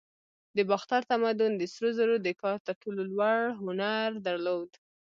د 0.55 0.57
باختر 0.69 1.01
تمدن 1.11 1.51
د 1.57 1.63
سرو 1.73 1.89
زرو 1.97 2.15
د 2.25 2.29
کار 2.41 2.57
تر 2.67 2.75
ټولو 2.81 3.01
لوړ 3.11 3.39
هنر 3.61 4.09
درلود 4.27 4.71